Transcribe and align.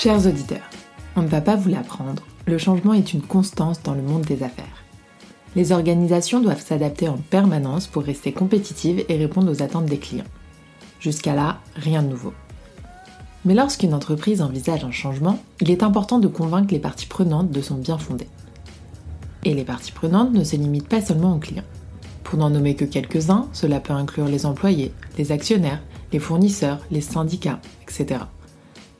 Chers 0.00 0.28
auditeurs, 0.28 0.70
on 1.16 1.22
ne 1.22 1.26
va 1.26 1.40
pas 1.40 1.56
vous 1.56 1.70
l'apprendre, 1.70 2.22
le 2.46 2.56
changement 2.56 2.94
est 2.94 3.14
une 3.14 3.20
constance 3.20 3.82
dans 3.82 3.94
le 3.94 4.02
monde 4.02 4.22
des 4.22 4.44
affaires. 4.44 4.84
Les 5.56 5.72
organisations 5.72 6.40
doivent 6.40 6.64
s'adapter 6.64 7.08
en 7.08 7.16
permanence 7.16 7.88
pour 7.88 8.04
rester 8.04 8.30
compétitives 8.30 9.04
et 9.08 9.16
répondre 9.16 9.50
aux 9.50 9.60
attentes 9.60 9.86
des 9.86 9.98
clients. 9.98 10.22
Jusqu'à 11.00 11.34
là, 11.34 11.58
rien 11.74 12.04
de 12.04 12.10
nouveau. 12.10 12.32
Mais 13.44 13.54
lorsqu'une 13.54 13.92
entreprise 13.92 14.40
envisage 14.40 14.84
un 14.84 14.92
changement, 14.92 15.40
il 15.60 15.68
est 15.68 15.82
important 15.82 16.20
de 16.20 16.28
convaincre 16.28 16.72
les 16.72 16.78
parties 16.78 17.08
prenantes 17.08 17.50
de 17.50 17.60
son 17.60 17.74
bien 17.74 17.98
fondé. 17.98 18.28
Et 19.44 19.52
les 19.52 19.64
parties 19.64 19.90
prenantes 19.90 20.32
ne 20.32 20.44
se 20.44 20.54
limitent 20.54 20.88
pas 20.88 21.02
seulement 21.02 21.34
aux 21.34 21.40
clients. 21.40 21.64
Pour 22.22 22.38
n'en 22.38 22.50
nommer 22.50 22.76
que 22.76 22.84
quelques-uns, 22.84 23.48
cela 23.52 23.80
peut 23.80 23.94
inclure 23.94 24.28
les 24.28 24.46
employés, 24.46 24.92
les 25.18 25.32
actionnaires, 25.32 25.82
les 26.12 26.20
fournisseurs, 26.20 26.78
les 26.92 27.00
syndicats, 27.00 27.58
etc. 27.82 28.20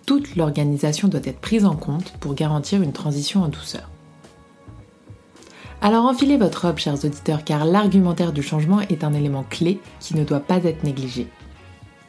Toute 0.08 0.36
l'organisation 0.36 1.06
doit 1.06 1.20
être 1.22 1.38
prise 1.38 1.66
en 1.66 1.76
compte 1.76 2.14
pour 2.18 2.34
garantir 2.34 2.80
une 2.80 2.94
transition 2.94 3.42
en 3.42 3.48
douceur. 3.48 3.90
Alors 5.82 6.06
enfilez 6.06 6.38
votre 6.38 6.66
robe, 6.66 6.78
chers 6.78 7.04
auditeurs, 7.04 7.44
car 7.44 7.66
l'argumentaire 7.66 8.32
du 8.32 8.42
changement 8.42 8.80
est 8.80 9.04
un 9.04 9.12
élément 9.12 9.44
clé 9.50 9.78
qui 10.00 10.16
ne 10.16 10.24
doit 10.24 10.40
pas 10.40 10.64
être 10.64 10.82
négligé. 10.82 11.26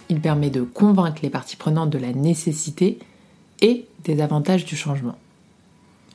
Il 0.08 0.22
permet 0.22 0.49
de 0.49 0.62
convaincre 0.62 1.20
les 1.23 1.30
parties 1.30 1.58
prenantes 1.58 1.89
de 1.89 1.98
la 1.98 2.13
nécessité 2.13 2.99
et 3.59 3.85
des 4.05 4.22
avantages 4.22 4.63
du 4.63 4.77
changement. 4.77 5.17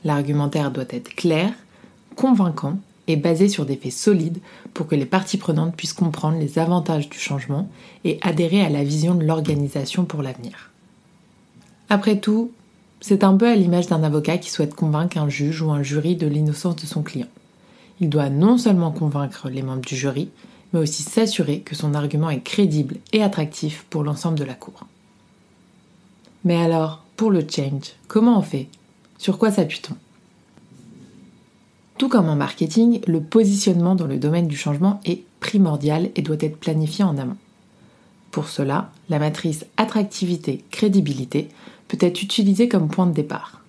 L'argumentaire 0.03 0.71
doit 0.71 0.85
être 0.89 1.13
clair, 1.13 1.53
convaincant 2.15 2.79
et 3.05 3.15
basé 3.15 3.47
sur 3.47 3.67
des 3.67 3.77
faits 3.77 3.91
solides 3.91 4.39
pour 4.73 4.87
que 4.87 4.95
les 4.95 5.05
parties 5.05 5.37
prenantes 5.37 5.75
puissent 5.75 5.93
comprendre 5.93 6.39
les 6.39 6.57
avantages 6.57 7.09
du 7.09 7.19
changement 7.19 7.69
et 8.03 8.17
adhérer 8.23 8.61
à 8.61 8.69
la 8.69 8.83
vision 8.83 9.13
de 9.13 9.23
l'organisation 9.23 10.05
pour 10.05 10.23
l'avenir. 10.23 10.71
Après 11.89 12.19
tout, 12.19 12.51
c'est 12.99 13.23
un 13.23 13.35
peu 13.35 13.47
à 13.47 13.55
l'image 13.55 13.87
d'un 13.87 14.03
avocat 14.03 14.37
qui 14.37 14.49
souhaite 14.49 14.73
convaincre 14.73 15.17
un 15.17 15.29
juge 15.29 15.61
ou 15.61 15.71
un 15.71 15.83
jury 15.83 16.15
de 16.15 16.27
l'innocence 16.27 16.75
de 16.77 16.85
son 16.85 17.03
client. 17.03 17.27
Il 17.99 18.09
doit 18.09 18.29
non 18.29 18.57
seulement 18.57 18.91
convaincre 18.91 19.49
les 19.49 19.61
membres 19.61 19.85
du 19.85 19.95
jury, 19.95 20.29
mais 20.73 20.79
aussi 20.79 21.03
s'assurer 21.03 21.59
que 21.61 21.75
son 21.75 21.93
argument 21.93 22.29
est 22.29 22.41
crédible 22.41 22.97
et 23.13 23.23
attractif 23.23 23.85
pour 23.89 24.03
l'ensemble 24.03 24.39
de 24.39 24.43
la 24.43 24.55
cour. 24.55 24.85
Mais 26.43 26.57
alors, 26.57 27.03
pour 27.15 27.31
le 27.31 27.45
change, 27.47 27.93
comment 28.07 28.39
on 28.39 28.41
fait? 28.41 28.67
Sur 29.17 29.37
quoi 29.37 29.51
s'appuie-t-on? 29.51 29.95
Tout 31.97 32.09
comme 32.09 32.27
en 32.27 32.35
marketing, 32.35 32.99
le 33.07 33.21
positionnement 33.21 33.95
dans 33.95 34.07
le 34.07 34.17
domaine 34.17 34.47
du 34.47 34.57
changement 34.57 34.99
est 35.05 35.23
primordial 35.39 36.09
et 36.15 36.21
doit 36.21 36.35
être 36.39 36.57
planifié 36.57 37.05
en 37.05 37.17
amont. 37.17 37.37
Pour 38.31 38.49
cela, 38.49 38.91
la 39.07 39.17
matrice 39.17 39.65
attractivité-crédibilité 39.77 41.47
être 41.99 42.21
utilisée 42.21 42.67
comme 42.67 42.87
point 42.87 43.07
de 43.07 43.13
départ. 43.13 43.61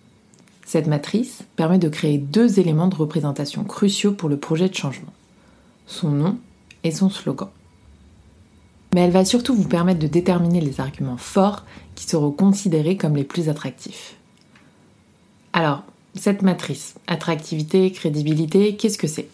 Cette 0.64 0.86
matrice 0.88 1.44
permet 1.54 1.78
de 1.78 1.88
créer 1.88 2.18
deux 2.18 2.58
éléments 2.58 2.88
de 2.88 2.94
représentation 2.94 3.64
cruciaux 3.64 4.12
pour 4.12 4.28
le 4.28 4.36
projet 4.36 4.68
de 4.68 4.74
changement. 4.74 5.12
Son 5.86 6.10
nom 6.10 6.38
et 6.82 6.90
son 6.90 7.08
slogan. 7.08 7.48
Mais 8.94 9.02
elle 9.02 9.10
va 9.10 9.24
surtout 9.24 9.54
vous 9.54 9.68
permettre 9.68 10.00
de 10.00 10.06
déterminer 10.06 10.60
les 10.60 10.80
arguments 10.80 11.16
forts 11.16 11.64
qui 11.94 12.06
seront 12.06 12.32
considérés 12.32 12.96
comme 12.96 13.14
les 13.14 13.24
plus 13.24 13.48
attractifs. 13.48 14.16
Alors, 15.52 15.84
cette 16.14 16.42
matrice, 16.42 16.94
attractivité, 17.06 17.92
crédibilité, 17.92 18.76
qu'est-ce 18.76 18.98
que 18.98 19.06
c'est? 19.06 19.28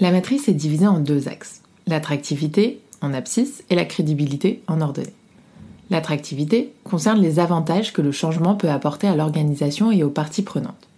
La 0.00 0.10
matrice 0.10 0.48
est 0.48 0.54
divisée 0.54 0.86
en 0.86 0.98
deux 0.98 1.28
axes. 1.28 1.60
L'attractivité 1.86 2.80
en 3.00 3.12
abscisse 3.12 3.62
et 3.70 3.74
la 3.74 3.84
crédibilité 3.84 4.62
en 4.66 4.80
ordonnée. 4.80 5.12
L'attractivité 5.90 6.72
concerne 6.82 7.20
les 7.20 7.38
avantages 7.38 7.92
que 7.92 8.02
le 8.02 8.12
changement 8.12 8.54
peut 8.54 8.70
apporter 8.70 9.06
à 9.06 9.16
l'organisation 9.16 9.90
et 9.92 10.02
aux 10.02 10.10
parties 10.10 10.42
prenantes. 10.42 10.88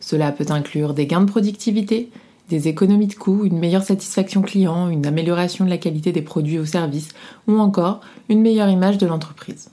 Cela 0.00 0.32
peut 0.32 0.46
inclure 0.48 0.94
des 0.94 1.06
gains 1.06 1.20
de 1.20 1.30
productivité, 1.30 2.10
des 2.48 2.68
économies 2.68 3.06
de 3.06 3.14
coûts, 3.14 3.44
une 3.44 3.58
meilleure 3.58 3.82
satisfaction 3.82 4.42
client, 4.42 4.88
une 4.88 5.06
amélioration 5.06 5.64
de 5.64 5.70
la 5.70 5.78
qualité 5.78 6.12
des 6.12 6.22
produits 6.22 6.58
ou 6.58 6.66
services, 6.66 7.10
ou 7.48 7.58
encore 7.58 8.00
une 8.28 8.42
meilleure 8.42 8.68
image 8.68 8.98
de 8.98 9.06
l'entreprise. 9.06 9.70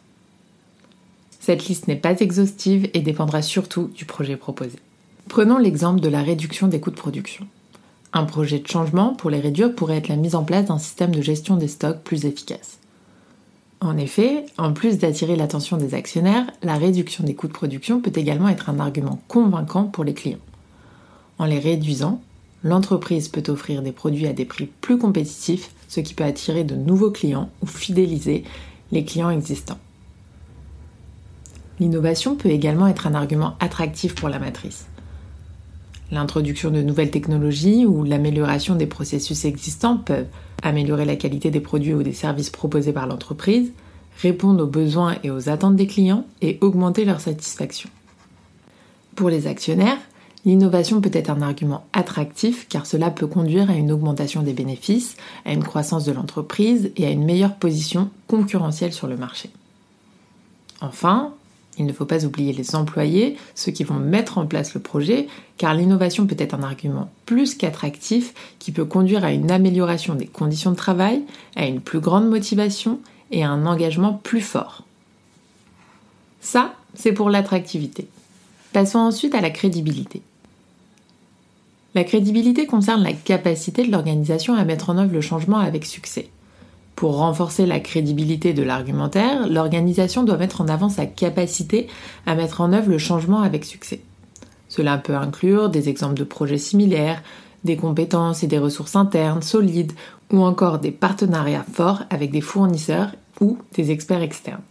Cette 1.39 1.67
liste 1.67 1.87
n'est 1.87 1.95
pas 1.95 2.19
exhaustive 2.19 2.89
et 2.93 3.01
dépendra 3.01 3.41
surtout 3.41 3.89
du 3.95 4.05
projet 4.05 4.37
proposé. 4.37 4.77
Prenons 5.27 5.57
l'exemple 5.57 5.99
de 5.99 6.07
la 6.07 6.21
réduction 6.21 6.67
des 6.67 6.79
coûts 6.79 6.91
de 6.91 6.95
production. 6.95 7.47
Un 8.13 8.25
projet 8.25 8.59
de 8.59 8.67
changement 8.67 9.15
pour 9.15 9.29
les 9.29 9.39
réduire 9.39 9.73
pourrait 9.73 9.97
être 9.97 10.09
la 10.09 10.17
mise 10.17 10.35
en 10.35 10.43
place 10.43 10.65
d'un 10.65 10.77
système 10.77 11.15
de 11.15 11.21
gestion 11.21 11.55
des 11.55 11.67
stocks 11.67 12.03
plus 12.03 12.25
efficace. 12.25 12.77
En 13.83 13.97
effet, 13.97 14.45
en 14.59 14.73
plus 14.73 14.99
d'attirer 14.99 15.35
l'attention 15.35 15.75
des 15.75 15.95
actionnaires, 15.95 16.45
la 16.61 16.77
réduction 16.77 17.23
des 17.23 17.33
coûts 17.33 17.47
de 17.47 17.53
production 17.53 17.99
peut 17.99 18.11
également 18.13 18.47
être 18.47 18.69
un 18.69 18.79
argument 18.79 19.19
convaincant 19.27 19.85
pour 19.85 20.03
les 20.03 20.13
clients. 20.13 20.37
En 21.39 21.45
les 21.45 21.57
réduisant, 21.57 22.21
l'entreprise 22.63 23.27
peut 23.27 23.43
offrir 23.47 23.81
des 23.81 23.91
produits 23.91 24.27
à 24.27 24.33
des 24.33 24.45
prix 24.45 24.67
plus 24.67 24.99
compétitifs, 24.99 25.71
ce 25.87 25.99
qui 25.99 26.13
peut 26.13 26.23
attirer 26.23 26.63
de 26.63 26.75
nouveaux 26.75 27.09
clients 27.09 27.49
ou 27.63 27.65
fidéliser 27.65 28.43
les 28.91 29.03
clients 29.03 29.31
existants. 29.31 29.79
L'innovation 31.79 32.35
peut 32.35 32.49
également 32.49 32.85
être 32.85 33.07
un 33.07 33.15
argument 33.15 33.55
attractif 33.59 34.13
pour 34.13 34.29
la 34.29 34.37
matrice. 34.37 34.85
L'introduction 36.11 36.71
de 36.71 36.81
nouvelles 36.81 37.11
technologies 37.11 37.85
ou 37.85 38.03
l'amélioration 38.03 38.75
des 38.75 38.85
processus 38.85 39.45
existants 39.45 39.97
peuvent 39.97 40.27
améliorer 40.61 41.05
la 41.05 41.15
qualité 41.15 41.51
des 41.51 41.61
produits 41.61 41.93
ou 41.93 42.03
des 42.03 42.13
services 42.13 42.49
proposés 42.49 42.91
par 42.91 43.07
l'entreprise, 43.07 43.71
répondre 44.21 44.63
aux 44.63 44.67
besoins 44.67 45.15
et 45.23 45.31
aux 45.31 45.47
attentes 45.47 45.77
des 45.77 45.87
clients 45.87 46.25
et 46.41 46.57
augmenter 46.59 47.05
leur 47.05 47.21
satisfaction. 47.21 47.89
Pour 49.15 49.29
les 49.29 49.47
actionnaires, 49.47 49.97
l'innovation 50.43 50.99
peut 50.99 51.11
être 51.13 51.29
un 51.29 51.41
argument 51.41 51.85
attractif 51.93 52.67
car 52.67 52.85
cela 52.85 53.09
peut 53.09 53.27
conduire 53.27 53.69
à 53.69 53.75
une 53.75 53.91
augmentation 53.91 54.43
des 54.43 54.53
bénéfices, 54.53 55.15
à 55.45 55.53
une 55.53 55.63
croissance 55.63 56.03
de 56.03 56.11
l'entreprise 56.11 56.91
et 56.97 57.05
à 57.05 57.09
une 57.09 57.23
meilleure 57.23 57.55
position 57.55 58.09
concurrentielle 58.27 58.93
sur 58.93 59.07
le 59.07 59.15
marché. 59.15 59.49
Enfin, 60.81 61.33
il 61.81 61.87
ne 61.87 61.93
faut 61.93 62.05
pas 62.05 62.25
oublier 62.25 62.53
les 62.53 62.75
employés, 62.75 63.37
ceux 63.55 63.71
qui 63.71 63.83
vont 63.83 63.99
mettre 63.99 64.37
en 64.37 64.45
place 64.45 64.73
le 64.73 64.81
projet, 64.81 65.27
car 65.57 65.73
l'innovation 65.73 66.27
peut 66.27 66.35
être 66.37 66.53
un 66.53 66.63
argument 66.63 67.11
plus 67.25 67.55
qu'attractif 67.55 68.33
qui 68.59 68.71
peut 68.71 68.85
conduire 68.85 69.25
à 69.25 69.31
une 69.31 69.51
amélioration 69.51 70.15
des 70.15 70.27
conditions 70.27 70.71
de 70.71 70.75
travail, 70.75 71.23
à 71.55 71.65
une 71.65 71.81
plus 71.81 71.99
grande 71.99 72.29
motivation 72.29 72.99
et 73.31 73.43
à 73.43 73.49
un 73.49 73.65
engagement 73.65 74.13
plus 74.13 74.41
fort. 74.41 74.83
Ça, 76.39 76.73
c'est 76.93 77.13
pour 77.13 77.29
l'attractivité. 77.29 78.07
Passons 78.73 78.99
ensuite 78.99 79.35
à 79.35 79.41
la 79.41 79.49
crédibilité. 79.49 80.21
La 81.93 82.03
crédibilité 82.03 82.65
concerne 82.67 83.03
la 83.03 83.13
capacité 83.13 83.85
de 83.85 83.91
l'organisation 83.91 84.53
à 84.55 84.63
mettre 84.63 84.89
en 84.89 84.97
œuvre 84.97 85.13
le 85.13 85.21
changement 85.21 85.57
avec 85.57 85.85
succès. 85.85 86.29
Pour 86.95 87.17
renforcer 87.17 87.65
la 87.65 87.79
crédibilité 87.79 88.53
de 88.53 88.63
l'argumentaire, 88.63 89.47
l'organisation 89.47 90.23
doit 90.23 90.37
mettre 90.37 90.61
en 90.61 90.67
avant 90.67 90.89
sa 90.89 91.05
capacité 91.05 91.87
à 92.25 92.35
mettre 92.35 92.61
en 92.61 92.73
œuvre 92.73 92.89
le 92.89 92.97
changement 92.97 93.41
avec 93.41 93.65
succès. 93.65 94.01
Cela 94.69 94.97
peut 94.97 95.15
inclure 95.15 95.69
des 95.69 95.89
exemples 95.89 96.13
de 96.13 96.23
projets 96.23 96.57
similaires, 96.57 97.23
des 97.63 97.75
compétences 97.75 98.43
et 98.43 98.47
des 98.47 98.57
ressources 98.57 98.95
internes 98.95 99.41
solides 99.41 99.93
ou 100.31 100.41
encore 100.43 100.79
des 100.79 100.91
partenariats 100.91 101.65
forts 101.71 102.03
avec 102.09 102.31
des 102.31 102.41
fournisseurs 102.41 103.11
ou 103.39 103.57
des 103.75 103.91
experts 103.91 104.21
externes. 104.21 104.61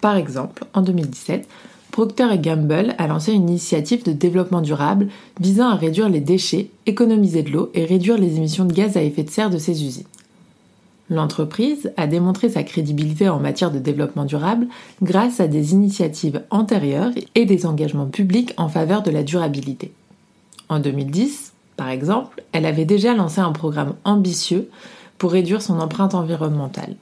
Par 0.00 0.16
exemple, 0.16 0.64
en 0.74 0.82
2017, 0.82 1.48
Procter 1.90 2.38
Gamble 2.38 2.94
a 2.98 3.06
lancé 3.06 3.32
une 3.32 3.48
initiative 3.48 4.04
de 4.04 4.12
développement 4.12 4.60
durable 4.60 5.08
visant 5.40 5.70
à 5.70 5.74
réduire 5.74 6.08
les 6.08 6.20
déchets, 6.20 6.70
économiser 6.86 7.42
de 7.42 7.50
l'eau 7.50 7.70
et 7.74 7.84
réduire 7.84 8.18
les 8.18 8.36
émissions 8.36 8.64
de 8.64 8.72
gaz 8.72 8.96
à 8.96 9.02
effet 9.02 9.24
de 9.24 9.30
serre 9.30 9.50
de 9.50 9.58
ses 9.58 9.84
usines. 9.84 10.04
L'entreprise 11.10 11.92
a 11.96 12.06
démontré 12.06 12.50
sa 12.50 12.62
crédibilité 12.62 13.28
en 13.28 13.40
matière 13.40 13.70
de 13.70 13.78
développement 13.78 14.26
durable 14.26 14.66
grâce 15.02 15.40
à 15.40 15.48
des 15.48 15.72
initiatives 15.72 16.42
antérieures 16.50 17.12
et 17.34 17.46
des 17.46 17.64
engagements 17.64 18.06
publics 18.06 18.52
en 18.58 18.68
faveur 18.68 19.02
de 19.02 19.10
la 19.10 19.22
durabilité. 19.22 19.92
En 20.68 20.80
2010, 20.80 21.52
par 21.76 21.88
exemple, 21.88 22.42
elle 22.52 22.66
avait 22.66 22.84
déjà 22.84 23.14
lancé 23.14 23.40
un 23.40 23.52
programme 23.52 23.94
ambitieux 24.04 24.68
pour 25.16 25.32
réduire 25.32 25.62
son 25.62 25.80
empreinte 25.80 26.14
environnementale. 26.14 26.96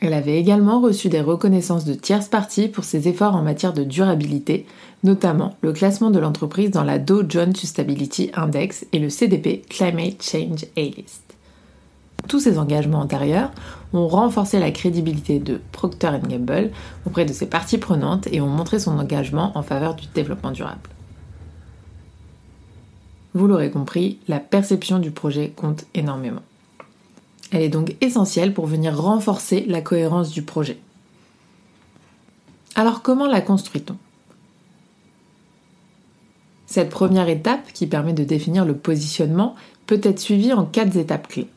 Elle 0.00 0.12
avait 0.12 0.38
également 0.38 0.80
reçu 0.80 1.08
des 1.08 1.20
reconnaissances 1.20 1.84
de 1.84 1.94
tierces 1.94 2.28
parties 2.28 2.68
pour 2.68 2.84
ses 2.84 3.08
efforts 3.08 3.34
en 3.34 3.42
matière 3.42 3.72
de 3.72 3.82
durabilité, 3.82 4.66
notamment 5.02 5.56
le 5.60 5.72
classement 5.72 6.10
de 6.10 6.20
l'entreprise 6.20 6.70
dans 6.70 6.84
la 6.84 6.98
Dow 6.98 7.22
Jones 7.28 7.56
Sustainability 7.56 8.30
Index 8.34 8.86
et 8.92 9.00
le 9.00 9.08
CDP 9.08 9.62
Climate 9.68 10.22
Change 10.22 10.66
A-List. 10.76 11.27
Tous 12.28 12.40
ces 12.40 12.58
engagements 12.58 13.00
antérieurs 13.00 13.50
ont 13.94 14.06
renforcé 14.06 14.58
la 14.58 14.70
crédibilité 14.70 15.38
de 15.38 15.60
Procter 15.72 16.12
Gamble 16.22 16.70
auprès 17.06 17.24
de 17.24 17.32
ses 17.32 17.46
parties 17.46 17.78
prenantes 17.78 18.28
et 18.30 18.42
ont 18.42 18.48
montré 18.48 18.78
son 18.78 18.98
engagement 18.98 19.56
en 19.56 19.62
faveur 19.62 19.94
du 19.94 20.06
développement 20.14 20.50
durable. 20.50 20.90
Vous 23.32 23.46
l'aurez 23.46 23.70
compris, 23.70 24.18
la 24.28 24.40
perception 24.40 24.98
du 24.98 25.10
projet 25.10 25.50
compte 25.50 25.86
énormément. 25.94 26.42
Elle 27.50 27.62
est 27.62 27.70
donc 27.70 27.96
essentielle 28.02 28.52
pour 28.52 28.66
venir 28.66 29.00
renforcer 29.00 29.64
la 29.66 29.80
cohérence 29.80 30.30
du 30.30 30.42
projet. 30.42 30.78
Alors 32.74 33.00
comment 33.00 33.26
la 33.26 33.40
construit-on? 33.40 33.96
Cette 36.66 36.90
première 36.90 37.30
étape, 37.30 37.72
qui 37.72 37.86
permet 37.86 38.12
de 38.12 38.24
définir 38.24 38.66
le 38.66 38.76
positionnement, 38.76 39.54
peut 39.86 40.00
être 40.02 40.20
suivie 40.20 40.52
en 40.52 40.66
quatre 40.66 40.96
étapes 40.96 41.28
clés. 41.28 41.48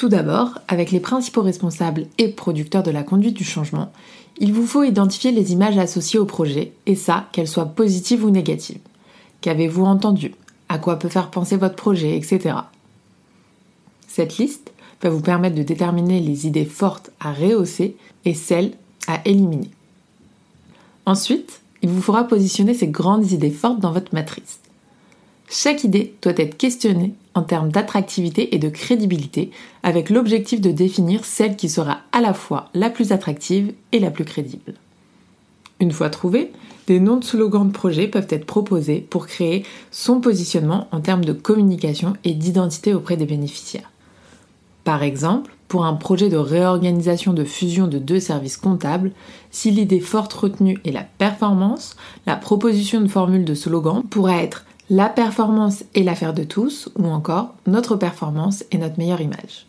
Tout 0.00 0.08
d'abord, 0.08 0.58
avec 0.66 0.92
les 0.92 0.98
principaux 0.98 1.42
responsables 1.42 2.06
et 2.16 2.28
producteurs 2.28 2.82
de 2.82 2.90
la 2.90 3.02
conduite 3.02 3.36
du 3.36 3.44
changement, 3.44 3.92
il 4.38 4.50
vous 4.50 4.66
faut 4.66 4.82
identifier 4.82 5.30
les 5.30 5.52
images 5.52 5.76
associées 5.76 6.18
au 6.18 6.24
projet, 6.24 6.72
et 6.86 6.94
ça, 6.94 7.26
qu'elles 7.32 7.46
soient 7.46 7.66
positives 7.66 8.24
ou 8.24 8.30
négatives. 8.30 8.80
Qu'avez-vous 9.42 9.84
entendu? 9.84 10.34
À 10.70 10.78
quoi 10.78 10.98
peut 10.98 11.10
faire 11.10 11.28
penser 11.28 11.58
votre 11.58 11.76
projet, 11.76 12.16
etc. 12.16 12.56
Cette 14.08 14.38
liste 14.38 14.72
va 15.02 15.10
vous 15.10 15.20
permettre 15.20 15.56
de 15.56 15.62
déterminer 15.62 16.20
les 16.20 16.46
idées 16.46 16.64
fortes 16.64 17.10
à 17.20 17.34
rehausser 17.34 17.94
et 18.24 18.32
celles 18.32 18.72
à 19.06 19.20
éliminer. 19.26 19.68
Ensuite, 21.04 21.60
il 21.82 21.90
vous 21.90 22.00
faudra 22.00 22.24
positionner 22.24 22.72
ces 22.72 22.88
grandes 22.88 23.32
idées 23.32 23.50
fortes 23.50 23.80
dans 23.80 23.92
votre 23.92 24.14
matrice. 24.14 24.60
Chaque 25.52 25.82
idée 25.82 26.14
doit 26.22 26.34
être 26.36 26.56
questionnée 26.56 27.12
en 27.34 27.42
termes 27.42 27.72
d'attractivité 27.72 28.54
et 28.54 28.58
de 28.60 28.68
crédibilité 28.68 29.50
avec 29.82 30.08
l'objectif 30.08 30.60
de 30.60 30.70
définir 30.70 31.24
celle 31.24 31.56
qui 31.56 31.68
sera 31.68 31.98
à 32.12 32.20
la 32.20 32.34
fois 32.34 32.68
la 32.72 32.88
plus 32.88 33.10
attractive 33.10 33.74
et 33.90 33.98
la 33.98 34.12
plus 34.12 34.24
crédible. 34.24 34.74
Une 35.80 35.90
fois 35.90 36.08
trouvés, 36.08 36.52
des 36.86 37.00
noms 37.00 37.16
de 37.16 37.24
slogans 37.24 37.66
de 37.66 37.72
projet 37.72 38.06
peuvent 38.06 38.28
être 38.30 38.46
proposés 38.46 39.00
pour 39.10 39.26
créer 39.26 39.64
son 39.90 40.20
positionnement 40.20 40.86
en 40.92 41.00
termes 41.00 41.24
de 41.24 41.32
communication 41.32 42.12
et 42.22 42.34
d'identité 42.34 42.94
auprès 42.94 43.16
des 43.16 43.26
bénéficiaires. 43.26 43.90
Par 44.84 45.02
exemple, 45.02 45.56
pour 45.66 45.84
un 45.84 45.94
projet 45.94 46.28
de 46.28 46.36
réorganisation 46.36 47.32
de 47.32 47.44
fusion 47.44 47.88
de 47.88 47.98
deux 47.98 48.20
services 48.20 48.56
comptables, 48.56 49.10
si 49.50 49.72
l'idée 49.72 50.00
forte 50.00 50.32
retenue 50.32 50.78
est 50.84 50.92
la 50.92 51.06
performance, 51.18 51.96
la 52.26 52.36
proposition 52.36 53.00
de 53.00 53.08
formule 53.08 53.44
de 53.44 53.54
slogan 53.54 54.04
pourra 54.08 54.42
être 54.42 54.64
la 54.90 55.08
performance 55.08 55.84
est 55.94 56.02
l'affaire 56.02 56.34
de 56.34 56.42
tous 56.42 56.90
ou 56.98 57.06
encore 57.06 57.54
notre 57.68 57.94
performance 57.94 58.64
est 58.72 58.78
notre 58.78 58.98
meilleure 58.98 59.20
image. 59.20 59.66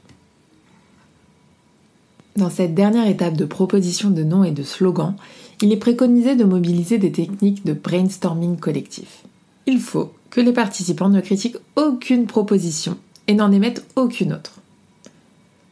Dans 2.38 2.50
cette 2.50 2.74
dernière 2.74 3.08
étape 3.08 3.38
de 3.38 3.46
proposition 3.46 4.10
de 4.10 4.24
nom 4.24 4.44
et 4.44 4.52
de 4.52 4.64
slogan, 4.64 5.16
il 5.62 5.72
est 5.72 5.78
préconisé 5.78 6.36
de 6.36 6.44
mobiliser 6.44 6.98
des 6.98 7.12
techniques 7.12 7.64
de 7.66 7.74
brainstorming 7.74 8.58
collectif. 8.58 9.24
Il 9.68 9.80
faut 9.80 10.12
que 10.32 10.42
les 10.42 10.54
participants 10.54 11.10
ne 11.10 11.22
critiquent 11.22 11.58
aucune 11.76 12.26
proposition 12.26 12.98
et 13.28 13.36
n'en 13.36 13.52
émettent 13.52 13.86
aucune 13.96 14.34
autre. 14.34 14.56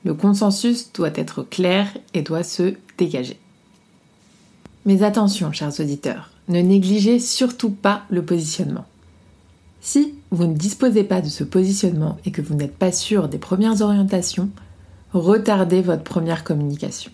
Le 0.04 0.14
consensus 0.14 0.94
doit 0.94 1.16
être 1.16 1.42
clair 1.42 1.88
et 2.14 2.22
doit 2.22 2.44
se 2.44 2.76
dégager. 3.00 3.40
Mais 4.86 5.02
attention, 5.02 5.52
chers 5.52 5.80
auditeurs, 5.80 6.30
ne 6.50 6.62
négligez 6.62 7.20
surtout 7.20 7.72
pas 7.72 8.04
le 8.10 8.24
positionnement. 8.24 8.86
Si 9.82 10.16
vous 10.32 10.46
ne 10.46 10.54
disposez 10.54 11.04
pas 11.04 11.22
de 11.22 11.30
ce 11.30 11.44
positionnement 11.44 12.18
et 12.26 12.32
que 12.32 12.42
vous 12.42 12.56
n'êtes 12.56 12.78
pas 12.78 12.92
sûr 12.92 13.30
des 13.30 13.38
premières 13.38 13.82
orientations, 13.82 14.50
retardez 15.14 15.82
votre 15.82 16.04
première 16.04 16.44
communication. 16.44 17.12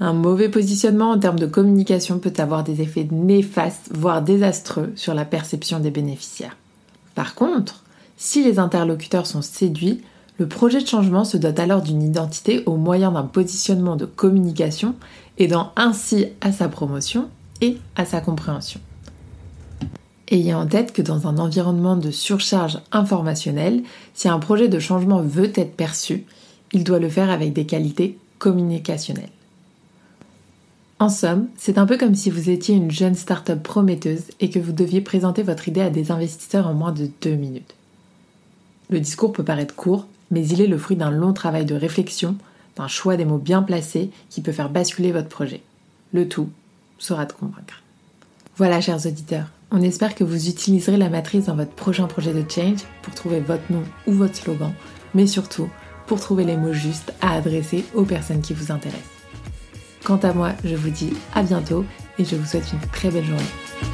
Un 0.00 0.12
mauvais 0.12 0.48
positionnement 0.48 1.10
en 1.10 1.18
termes 1.18 1.38
de 1.38 1.46
communication 1.46 2.18
peut 2.18 2.32
avoir 2.38 2.64
des 2.64 2.80
effets 2.80 3.06
néfastes, 3.10 3.90
voire 3.92 4.22
désastreux 4.22 4.92
sur 4.96 5.14
la 5.14 5.24
perception 5.24 5.78
des 5.78 5.90
bénéficiaires. 5.90 6.56
Par 7.14 7.34
contre, 7.34 7.84
si 8.16 8.42
les 8.42 8.58
interlocuteurs 8.58 9.26
sont 9.26 9.42
séduits, 9.42 10.02
le 10.38 10.48
projet 10.48 10.80
de 10.80 10.86
changement 10.86 11.24
se 11.24 11.36
dote 11.36 11.60
alors 11.60 11.82
d'une 11.82 12.02
identité 12.02 12.64
au 12.66 12.76
moyen 12.76 13.12
d'un 13.12 13.22
positionnement 13.22 13.94
de 13.94 14.04
communication, 14.04 14.96
aidant 15.38 15.72
ainsi 15.76 16.26
à 16.40 16.50
sa 16.50 16.68
promotion 16.68 17.28
et 17.60 17.78
à 17.94 18.04
sa 18.04 18.20
compréhension. 18.20 18.80
Ayez 20.28 20.54
en 20.54 20.66
tête 20.66 20.92
que 20.92 21.02
dans 21.02 21.26
un 21.26 21.38
environnement 21.38 21.96
de 21.96 22.10
surcharge 22.10 22.78
informationnelle, 22.92 23.82
si 24.14 24.28
un 24.28 24.38
projet 24.38 24.68
de 24.68 24.78
changement 24.78 25.20
veut 25.20 25.52
être 25.54 25.76
perçu, 25.76 26.24
il 26.72 26.82
doit 26.82 26.98
le 26.98 27.10
faire 27.10 27.30
avec 27.30 27.52
des 27.52 27.66
qualités 27.66 28.18
communicationnelles. 28.38 29.30
En 30.98 31.08
somme, 31.08 31.48
c'est 31.56 31.76
un 31.76 31.86
peu 31.86 31.98
comme 31.98 32.14
si 32.14 32.30
vous 32.30 32.48
étiez 32.48 32.74
une 32.74 32.90
jeune 32.90 33.14
start-up 33.14 33.62
prometteuse 33.62 34.22
et 34.40 34.48
que 34.48 34.58
vous 34.58 34.72
deviez 34.72 35.00
présenter 35.00 35.42
votre 35.42 35.68
idée 35.68 35.82
à 35.82 35.90
des 35.90 36.10
investisseurs 36.10 36.66
en 36.66 36.74
moins 36.74 36.92
de 36.92 37.10
deux 37.20 37.34
minutes. 37.34 37.74
Le 38.88 39.00
discours 39.00 39.32
peut 39.32 39.44
paraître 39.44 39.74
court, 39.74 40.06
mais 40.30 40.46
il 40.46 40.60
est 40.60 40.66
le 40.66 40.78
fruit 40.78 40.96
d'un 40.96 41.10
long 41.10 41.32
travail 41.32 41.64
de 41.64 41.74
réflexion, 41.74 42.36
d'un 42.76 42.88
choix 42.88 43.16
des 43.16 43.24
mots 43.24 43.38
bien 43.38 43.62
placés 43.62 44.10
qui 44.30 44.40
peut 44.40 44.52
faire 44.52 44.70
basculer 44.70 45.12
votre 45.12 45.28
projet. 45.28 45.62
Le 46.12 46.28
tout 46.28 46.48
sera 46.98 47.26
de 47.26 47.32
convaincre. 47.32 47.82
Voilà, 48.56 48.80
chers 48.80 49.04
auditeurs, 49.04 49.48
on 49.74 49.82
espère 49.82 50.14
que 50.14 50.22
vous 50.22 50.48
utiliserez 50.48 50.96
la 50.96 51.10
matrice 51.10 51.46
dans 51.46 51.56
votre 51.56 51.72
prochain 51.72 52.06
projet 52.06 52.32
de 52.32 52.48
change 52.48 52.78
pour 53.02 53.12
trouver 53.12 53.40
votre 53.40 53.72
nom 53.72 53.82
ou 54.06 54.12
votre 54.12 54.36
slogan, 54.36 54.72
mais 55.14 55.26
surtout 55.26 55.68
pour 56.06 56.20
trouver 56.20 56.44
les 56.44 56.56
mots 56.56 56.72
justes 56.72 57.12
à 57.20 57.32
adresser 57.32 57.84
aux 57.92 58.04
personnes 58.04 58.40
qui 58.40 58.54
vous 58.54 58.70
intéressent. 58.70 59.02
Quant 60.04 60.18
à 60.18 60.32
moi, 60.32 60.52
je 60.64 60.76
vous 60.76 60.90
dis 60.90 61.12
à 61.34 61.42
bientôt 61.42 61.84
et 62.18 62.24
je 62.24 62.36
vous 62.36 62.46
souhaite 62.46 62.72
une 62.72 62.88
très 62.90 63.10
belle 63.10 63.24
journée. 63.24 63.93